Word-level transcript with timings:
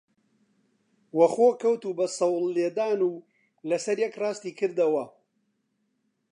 وە 1.17 1.27
خۆ 1.33 1.47
کەوت 1.61 1.81
و 1.85 1.95
بە 1.99 2.07
سەوڵ 2.17 2.43
لێدان 2.55 2.99
و 3.03 3.11
لەسەر 3.69 3.97
یەک 4.05 4.13
ڕاستی 4.21 4.55
کردەوە 4.59 5.05